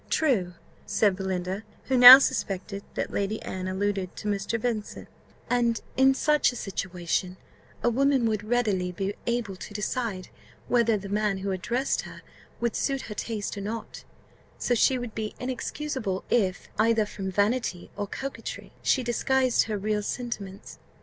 "True," 0.09 0.55
said 0.87 1.15
Belinda 1.15 1.61
(who 1.83 1.95
now 1.95 2.17
suspected 2.17 2.81
that 2.95 3.11
Lady 3.11 3.39
Anne 3.43 3.67
alluded 3.67 4.15
to 4.15 4.27
Mr. 4.27 4.59
Vincent); 4.59 5.07
"and 5.47 5.79
in 5.95 6.15
such 6.15 6.51
a 6.51 6.55
situation 6.55 7.37
a 7.83 7.89
woman 7.91 8.25
would 8.25 8.43
readily 8.43 8.91
be 8.91 9.13
able 9.27 9.55
to 9.57 9.73
decide 9.75 10.29
whether 10.67 10.97
the 10.97 11.07
man 11.07 11.37
who 11.37 11.51
addressed 11.51 12.01
her 12.01 12.23
would 12.59 12.75
suit 12.75 13.01
her 13.01 13.13
taste 13.13 13.55
or 13.59 13.61
not; 13.61 14.03
so 14.57 14.73
she 14.73 14.97
would 14.97 15.13
be 15.13 15.35
inexcusable 15.39 16.23
if, 16.31 16.67
either 16.79 17.05
from 17.05 17.29
vanity 17.31 17.91
or 17.95 18.07
coquetry, 18.07 18.71
she 18.81 19.03
disguised 19.03 19.65
her 19.65 19.77
real 19.77 20.01
sentiments." 20.01 20.79